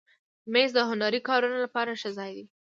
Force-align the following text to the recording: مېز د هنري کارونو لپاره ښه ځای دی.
مېز 0.51 0.69
د 0.75 0.79
هنري 0.89 1.19
کارونو 1.29 1.57
لپاره 1.65 1.91
ښه 2.01 2.09
ځای 2.17 2.31
دی. 2.37 2.45